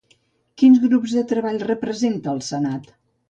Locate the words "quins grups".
0.61-1.13